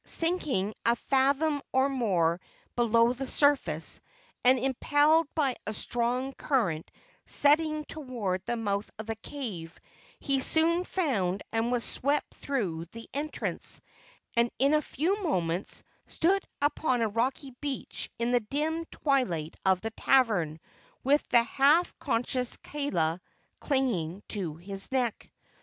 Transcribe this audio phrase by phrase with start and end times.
[0.03, 2.41] Sinking a fathom or more
[2.75, 4.01] below the surface,
[4.43, 6.89] and impelled by a strong current
[7.27, 9.79] setting toward the mouth of the cave,
[10.19, 13.79] he soon found and was swept through the entrance,
[14.35, 19.81] and in a few moments stood upon a rocky beach in the dim twilight of
[19.81, 20.59] the cavern,
[21.03, 23.19] with the half unconscious Kaala
[23.59, 25.31] clinging to his neck.